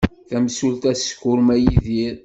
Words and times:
Tamsulta 0.29 0.91
teskurma 0.99 1.55
Yidir. 1.63 2.15